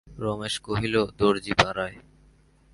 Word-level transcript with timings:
রমেশ 0.19 0.55
কহিল, 0.59 0.95
দরজিপাড়ায়। 1.17 1.97